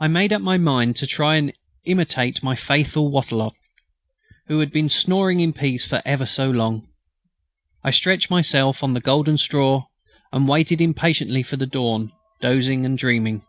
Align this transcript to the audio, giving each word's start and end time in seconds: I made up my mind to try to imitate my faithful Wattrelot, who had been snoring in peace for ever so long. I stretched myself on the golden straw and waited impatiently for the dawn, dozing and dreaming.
I 0.00 0.08
made 0.08 0.32
up 0.32 0.42
my 0.42 0.56
mind 0.58 0.96
to 0.96 1.06
try 1.06 1.40
to 1.40 1.52
imitate 1.84 2.42
my 2.42 2.56
faithful 2.56 3.12
Wattrelot, 3.12 3.54
who 4.48 4.58
had 4.58 4.72
been 4.72 4.88
snoring 4.88 5.38
in 5.38 5.52
peace 5.52 5.86
for 5.86 6.02
ever 6.04 6.26
so 6.26 6.50
long. 6.50 6.88
I 7.84 7.92
stretched 7.92 8.30
myself 8.30 8.82
on 8.82 8.94
the 8.94 9.00
golden 9.00 9.38
straw 9.38 9.86
and 10.32 10.48
waited 10.48 10.80
impatiently 10.80 11.44
for 11.44 11.56
the 11.56 11.66
dawn, 11.68 12.10
dozing 12.40 12.84
and 12.84 12.98
dreaming. 12.98 13.44